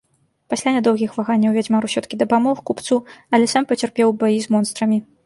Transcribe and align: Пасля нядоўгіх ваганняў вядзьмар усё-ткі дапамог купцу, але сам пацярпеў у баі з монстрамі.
Пасля 0.51 0.71
нядоўгіх 0.77 1.11
ваганняў 1.17 1.53
вядзьмар 1.57 1.81
усё-ткі 1.89 2.19
дапамог 2.21 2.63
купцу, 2.71 2.97
але 3.39 3.45
сам 3.53 3.69
пацярпеў 3.73 4.07
у 4.15 4.17
баі 4.25 4.39
з 4.49 4.57
монстрамі. 4.57 4.99